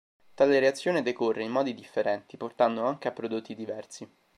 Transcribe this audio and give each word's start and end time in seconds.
Tale 0.33 0.57
reazione 0.59 1.03
decorre 1.03 1.43
in 1.43 1.51
modi 1.51 1.75
differenti, 1.75 2.35
portando 2.35 2.83
anche 2.85 3.07
a 3.07 3.11
prodotti 3.11 3.53
diversi. 3.53 4.09